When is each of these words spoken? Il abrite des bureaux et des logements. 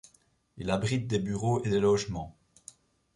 Il 0.57 0.71
abrite 0.71 1.05
des 1.05 1.19
bureaux 1.19 1.63
et 1.63 1.69
des 1.69 1.79
logements. 1.79 2.35